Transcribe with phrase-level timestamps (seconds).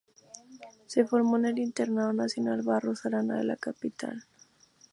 [0.87, 4.23] Se formó en el Internado Nacional Barros Arana de la capital.